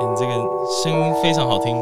[0.00, 0.32] 嗯，这个
[0.82, 1.76] 声音非常好听，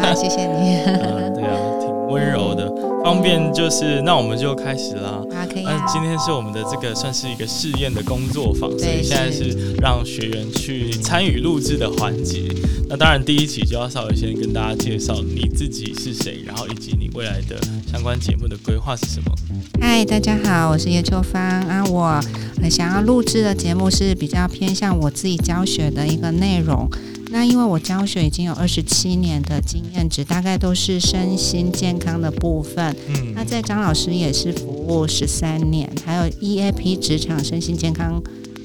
[0.00, 0.76] 好， 谢谢你。
[0.86, 1.50] 嗯，对啊，
[1.80, 5.20] 挺温柔的，方便就是，那我们就开始啦。
[5.34, 5.84] 啊，可以那啊。
[5.88, 12.48] 今天是我们的这个算是一个试验的工作坊，所以现在是是让学员去参与录制的环节。
[12.88, 17.56] 那当然，第一期就要稍微先跟大家介绍你自己是谁，然后以及你未来的
[17.90, 19.32] 相关节目的规划是什么。
[19.80, 21.84] 嗨，大家好，我是叶秋芳啊。
[21.90, 22.20] 我
[22.62, 26.88] 呃想要录制的节目是比较偏向我自己教学的一个内容。
[27.30, 32.96] 那因为我教学已经有二十七年的经验值，大概都是身心健康的部分。
[33.08, 38.22] 嗯，那在张老师也是服务十三年，还有 EAP 职场身心健康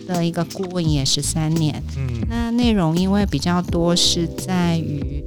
[0.07, 1.83] 的一个顾问也十三年。
[1.97, 5.23] 嗯那内容因为比较多是在于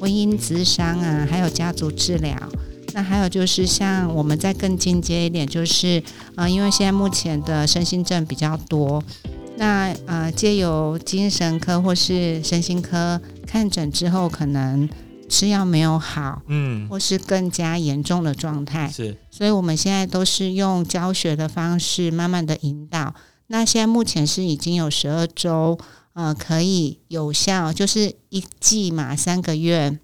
[0.00, 2.36] 婚姻咨商啊，还有家族治疗。
[2.94, 6.02] 那还有就是像我们再更进阶一点，就是
[6.34, 9.00] 呃，因为现在目前的身心症比较多，
[9.58, 14.88] 那呃，借由精神科或是身心科看诊之后，可能
[15.28, 19.16] 吃药没有好，嗯，或是更加严重的状态，是。
[19.30, 23.12] 所以我们现在都是用教学的方式，慢慢的引导。
[23.48, 25.76] 那现在目前是已经有十二周，
[26.12, 29.98] 呃，可以有效，就是一剂嘛，三个月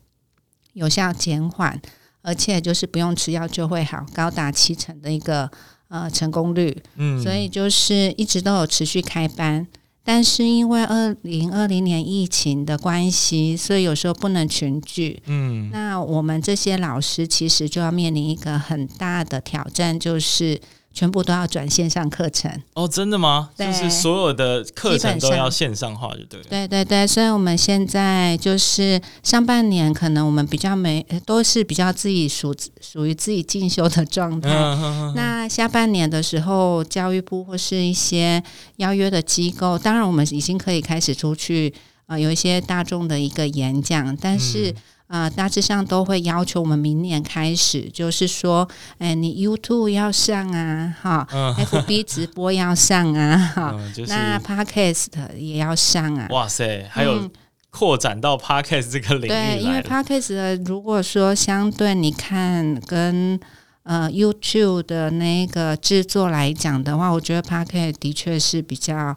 [0.73, 1.81] 有效减缓，
[2.23, 5.51] 而且就是不用吃药就会好，高达七成的一个
[5.89, 6.77] 呃成功率。
[6.97, 9.67] 嗯，所以就是一直都有持续开班，
[10.03, 15.23] 但是因为二零二零年疫情的关系，所以有时候不能群聚。
[15.27, 20.61] 嗯那我们这些老师其实就要面临一个很大的挑战，就是
[20.95, 22.51] 全部都要转线上课程。
[22.75, 23.51] 哦，真的吗？
[23.59, 26.41] 就是所有的课程都要线上化，就对。
[26.49, 34.49] 对对对，所以我们现在就是上半年可能我们比较没呃都是比较自己属属于自己进修的状态。
[34.49, 38.41] 嗯哼哼那下半年的时候，教育部或是一些
[38.77, 41.75] 邀约的机构，当然我们已经可以开始出去，
[42.07, 44.75] 呃，有一些大众的一个演讲，但是、嗯
[45.07, 56.27] 呃，大致上都会要求我们明年开始，就是说，哎、你 YouTube 要上啊，哈、嗯 f b 直播要上啊，哈、嗯，就是那 Podcast 也要上啊。
[56.31, 57.31] 哇塞，还有嗯
[57.71, 59.83] 扩展到 podcast 这个领域对，因为。
[59.83, 63.39] podcast 的如果说相对你看跟
[63.83, 69.17] 呃 YouTube 的那个制作来讲的话，我觉得 podcast 的确是比较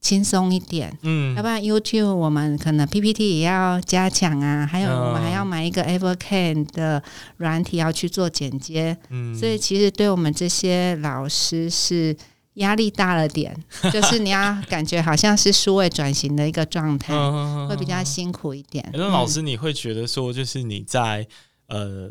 [0.00, 0.96] 轻松一点。
[1.02, 7.02] 嗯要不然 YouTube 我们可能 PPT 也要加强啊，还有我们还要买一个 Evercan 的
[7.38, 12.16] 软体要去做剪接，嗯，所以其实对我们这些老师是。
[12.56, 13.54] 压力大了点，
[13.92, 18.82] 就是你要感觉好像是数位转型的一个状态，嗯会比较辛苦一点。
[18.94, 21.28] 那老师，你会觉得说，就是你在
[21.66, 22.08] 呃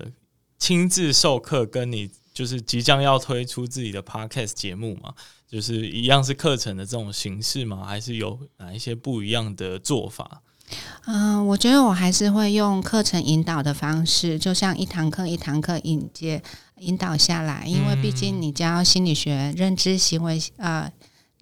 [0.59, 5.13] 亲自授课，跟你就是即将要推出自己的 podcast 节目嘛，
[5.49, 7.85] 就是一样是课程的这种形式吗？
[7.85, 10.41] 还是有哪一些不一样的做法？
[11.05, 16.41] 嗯、我觉得我还是会用课程引导的方式，就像一堂课一堂课引接
[16.79, 20.91] 引导下来，因为毕竟你教心理学、认知行为呃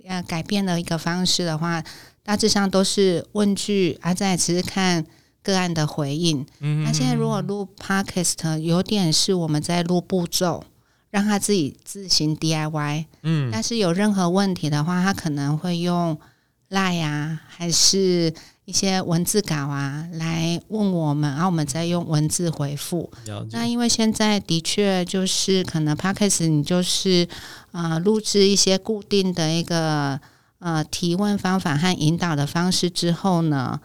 [0.06, 1.84] 呃改变的一个方式的话，
[2.22, 5.06] 大致上都是问句，啊，再只是看
[5.42, 6.46] 个案的回应。
[6.60, 10.66] 嗯那现在如果录 podcast，有点是我们在录步骤，
[11.14, 13.06] 让他自己自行 DIY。
[13.22, 16.18] 嗯但是有任何问题的话，他可能会用
[16.72, 18.34] Line 啊，还是
[18.66, 23.12] 一些文字稿啊来问我们，然后我们再用文字回复。
[23.52, 27.28] 那因为现在的确就是可能 Podcast 你就是
[27.74, 30.20] 呃录制一些固定的一个
[30.58, 33.80] 呃提问方法和引导的方式之后呢，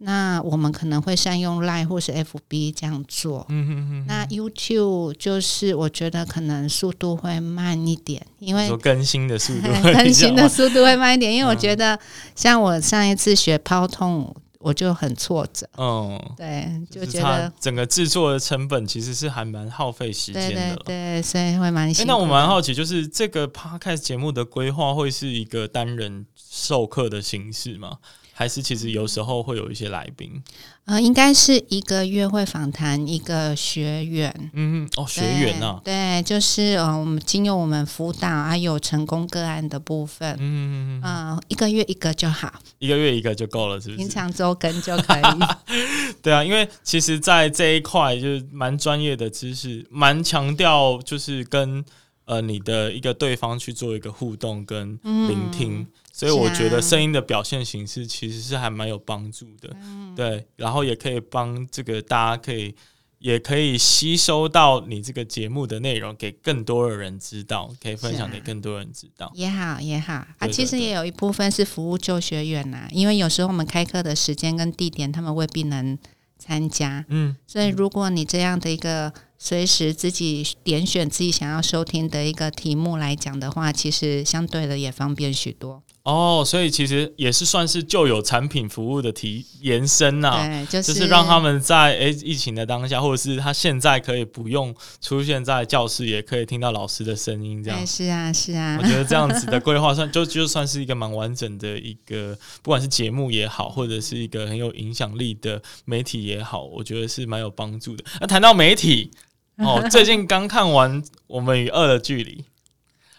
[0.00, 3.44] 那我们可能会善用 Line 或是 FB 这样做。
[3.48, 11.98] 嗯哼哼那 YouTube 就是我觉得可能速度会慢一点，因为更新的速度 更新的慢速度会慢一点，因为我嗯觉得
[12.36, 20.84] 像我上一次学抛痛，我就很挫折，嗯，对，就就是它觉得整个制作的成本其实是还蛮耗费时对间的对。
[21.18, 22.14] 对，所以会蛮哎、辛苦的。
[22.14, 27.98] 那我蛮好奇，就是这个 podcast 节目的规划会是一个单人授课的形式吗？
[28.38, 30.40] 还是其实有时候会有一些来宾？
[30.84, 34.32] 呃，应该是一个月会访谈一个学员。
[34.52, 43.96] 嗯，哦，学员啊，对，就是呃，我们经由我们辅导啊有成功个案的部分，嗯嗯嗯，呃，一个月一个就好，一个月一个就够了，是不是？
[43.96, 45.74] 平常周更就可以。
[46.22, 51.84] 对啊，因为其实，在这一块就是蛮专业的知识，蛮强调就是跟
[52.26, 55.84] 呃你的一个对方去做一个互动跟聆听，
[56.18, 59.70] 所以我觉得声音的表现形式其实是还蛮有帮助的。
[60.16, 62.74] 对，然后也可以帮这个大家可以
[63.20, 69.30] 也可以吸收到你这个节目的内容，给更多的人知道，可以分享给更多人知道。
[69.36, 75.96] 也好也好啊，其实也有一部分是服务旧学员呐、因为有时候我们开课的时间跟地点，他们未必能
[76.36, 85.82] 参加，嗯，所以如果你这样的一个随时自己点选自己想要收听的一个题目来讲的话，其实相对的也方便许多。
[86.08, 97.84] 哦，所以其实也是算是旧有产品服务的提延伸呐、对，就是就是让他们在诶疫情的当下，或者是他现在可以不用出现在教室，也可以听到老师的声音，这样哎，。
[97.84, 108.02] 是啊是啊我，觉得这样子的 规划算就就算是一个蛮完整的一个，不管是节目也好，或者是一个很有影响力的媒体也好，我觉得是蛮有帮助的。
[108.18, 109.10] 那谈到媒体，
[109.58, 112.36] 哦， 最近刚看完《我们与恶的距离》，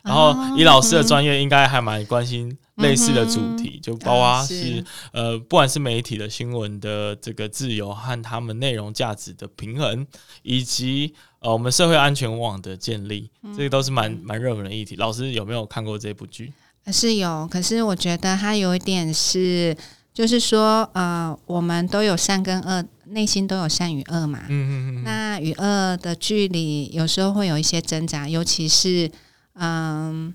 [0.10, 10.08] 然后哦以老师的专业，应该还蛮关心类似的主题，就包括啊是是呃，不管是媒体的新闻的这个自由和他们内容价值的平衡，
[10.42, 14.96] 以及呃我们社会安全网的建立，这个都是蛮蛮热门的议题。
[14.96, 16.52] 老师有没有看过这部剧？
[16.92, 19.78] 是有，可是我觉得它有一点是，
[20.12, 24.40] 就是说，呃，我们都有善跟恶，内心都有善与恶嘛。
[24.48, 29.12] 嗯嗯嗯嗯，那与恶的距离有时候会有一些挣扎，尤其是
[29.60, 30.34] 嗯，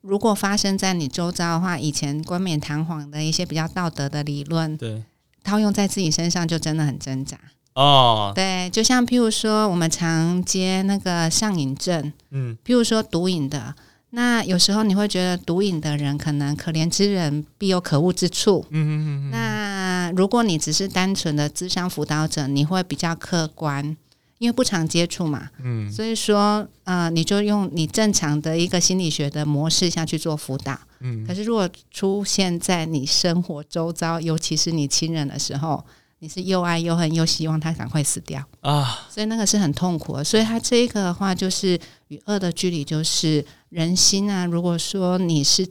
[0.00, 5.04] 如果发生在你周遭的话，以前冠冕堂皇的一些比较道德的理论，对
[5.42, 7.38] 套用在自己身上就真的很挣扎。
[7.74, 13.74] 哦，对，就像譬如说，我们常接那个上瘾症，嗯譬如说毒瘾的。
[14.10, 23.96] 那有时候你会觉得毒瘾的人可能可怜之人必有可恶之处，嗯嗯嗯嗯，那如果你只是单纯的智商辅导者，你会比较客观，
[24.38, 30.78] 因为不常接触嘛，嗯所以说呃，你就用你正常的一个心理学的模式下去做辅导。
[31.00, 35.84] 嗯可是如果出现在你生活周遭，尤其是你亲人的时候，
[36.18, 40.24] 你是又爱又恨，又希望他赶快死掉，啊，所以那个是很痛苦的。
[40.24, 41.78] 所以他这一个的话，就是
[42.08, 44.46] 与恶的距离，就是人心啊。
[44.46, 45.66] 如果说你是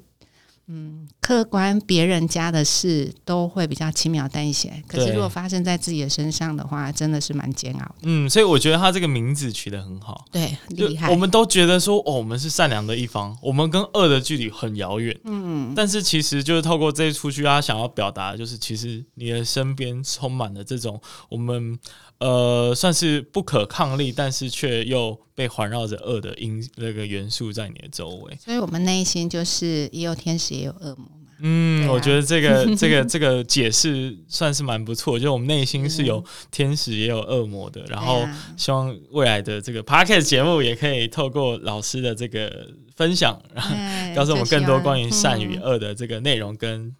[0.67, 4.81] 嗯客观别人家的事，都会比较轻描淡写。
[4.87, 7.95] 可是如果发生在自己的身上的话，真的是蛮煎熬的。
[8.03, 10.25] 嗯，所以我觉得他这个名字取得很好。
[10.31, 11.09] 对，很厉害。
[11.09, 15.17] 我们都觉得说，哦，我们是善良的一方，我们跟恶的距离很遥远。
[15.25, 20.99] 嗯，但是其实就是透过这一出剧，他想要表达的就是，其实你的身边充满了这种
[21.29, 21.77] 我们
[22.19, 28.37] 呃算是不可抗力，但是却又被环绕着恶的因那个元素在你的周围。
[28.39, 31.19] 所以我们内心就是也有天使，也有恶魔嘛。
[31.45, 38.25] 嗯，啊我觉得这个 这个这个解释算是蛮不错，就是我们内心是有天使也有恶魔的，然后
[38.55, 46.95] 希望未来的这个 podcast 节目也可以透过老师的这个分享，然后哎告诉我们更多关于善与望恶的这个内容跟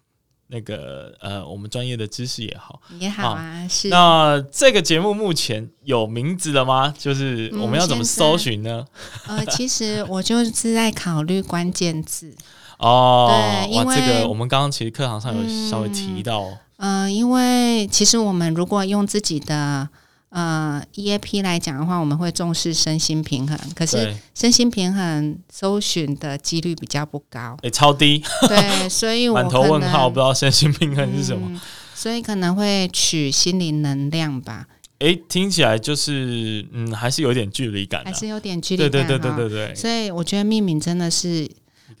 [0.48, 2.80] 那个呃我们专业的知识也好。
[2.90, 6.94] 嗯也好啊，是那这个节目目前有名字了吗？
[6.98, 8.84] 就是我们要怎么搜寻呢？
[9.26, 12.34] 呃，其实我就是在考虑关键字，
[12.78, 16.42] 哦，哇，对因为这个我们刚刚其实课堂上有稍微提到
[16.76, 19.88] 嗯，呃，因为其实我们如果用自己的
[20.34, 31.48] 呃 EAP 来讲的话，我们会重视身心平衡，可是，身心平衡搜寻的几率比较不高，诶，超低，对，所以我满头问号，不知道身心平衡是什么。
[31.50, 31.60] 嗯
[31.96, 34.66] 所以可能会取心灵能量吧，
[34.98, 41.48] 诶，听起来就是嗯，还是有点距离感的、还是有点距离感对对对对对对，所以我觉得命名真的是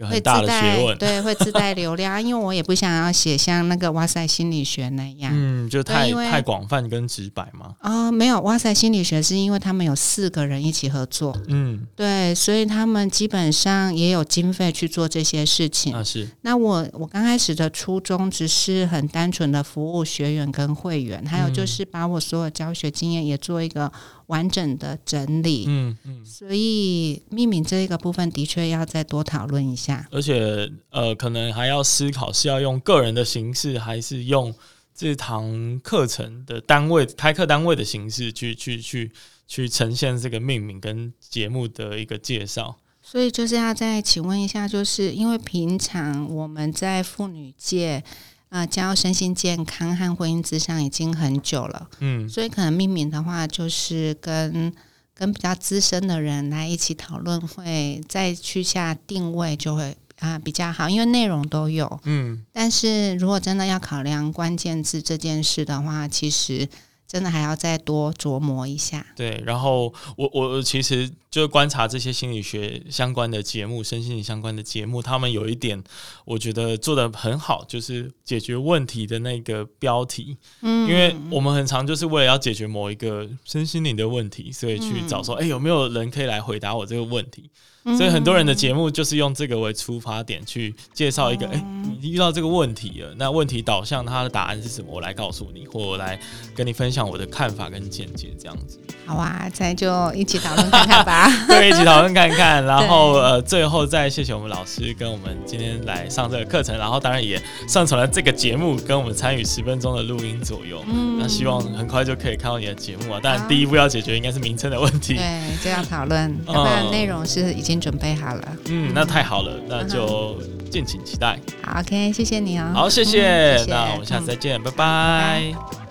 [0.00, 0.98] 个很大的带学问。
[0.98, 5.30] 对，会自带流量，因为我也不想要写像那个哇塞心理学那样。
[5.32, 7.74] 嗯，就太太广泛跟直白嘛。
[7.80, 15.94] 哦，没有，哇塞心理学是因为他们有四个人一起合作，嗯，对，所以他们基本上也有经费去做这些事情。
[15.94, 23.90] 啊是那我我刚开始的初衷只是很单纯的服务学员跟会员，还有嗯就是把我所有教学经验也做一个
[24.26, 25.64] 完整的整理。
[25.66, 30.06] 嗯嗯，所以命名这一个部分的确要再多讨论一下。
[30.10, 34.54] 而且呃，可能还要思考是要用个人的形式，还是用
[34.94, 39.10] 这堂课程的单位开课单位的形式去去去
[39.46, 42.76] 去呈现这个命名跟节目的一个介绍。
[43.02, 48.04] 所以就是要再请问一下，就是因为平常我们在妇女界。
[48.50, 54.72] 呃，教身心健康和婚姻之上已经很久了，嗯所以可能命名的话，就是跟
[55.12, 62.00] 跟比较资深的人来一起讨论，会再去下定位就会啊、比较好，因为内容都有。
[62.04, 66.66] 嗯但是如果真的要考量关键字这件事的话，其实
[67.06, 69.06] 真的还要再多琢磨一下。
[69.14, 75.80] 对，然后我我其实就观察这些心理学相关的节目、身心理相关的节目，他们有一点
[76.24, 80.36] 我觉得做的很好，就是解决问题的那个标题。
[80.62, 87.50] 嗯，因为我们很常就是为了要解决某一个身心灵的问题，所以去找说，哎，有没有人可以来回答我这个问题？
[87.96, 91.62] 所以很多人的节目就是用这个为出发点去介绍一个，哎，
[92.00, 94.88] 你遇到这个问题了，那问题导向它的答案是什么？
[94.90, 96.18] 我来告诉你，或我来
[96.54, 98.80] 跟你分享我的看法跟见解，这样子。
[99.04, 101.28] 好啊，再就一起讨论看看吧。
[101.46, 102.64] 对，一起讨论看看。
[102.64, 107.38] 然后 呃，最后再谢谢我们老师跟我们今天来上这个课程，然后当然也
[107.68, 110.82] 上传了这个节目，跟我们参与十分钟的录音左右。
[110.86, 113.20] 嗯，那希望很快就可以看到你的节目啊。
[113.22, 115.16] 当然，第一步要解决应该是名称的问题。
[115.16, 118.56] 对，就要讨论，要不然内容是已经准备好了。
[118.68, 120.40] 嗯，那太好了，那就
[120.70, 121.38] 敬请期待。
[121.62, 122.70] 好，OK，谢谢你哦。
[122.74, 123.64] 好，谢谢。
[123.68, 125.83] 那我们下次再见，拜拜。